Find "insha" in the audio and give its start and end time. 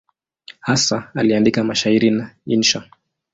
2.45-2.89